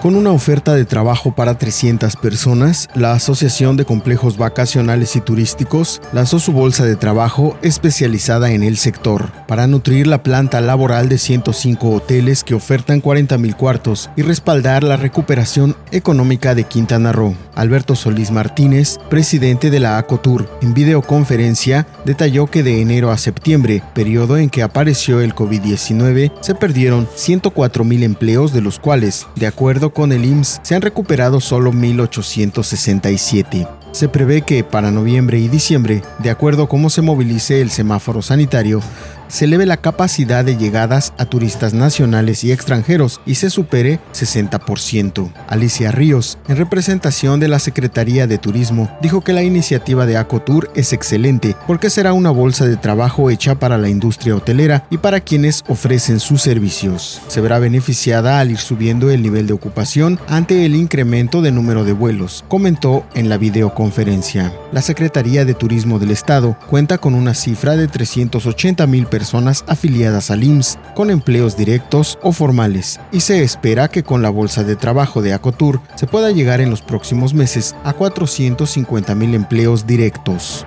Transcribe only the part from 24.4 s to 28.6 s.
que apareció el COVID-19, se perdieron 104.000 empleos de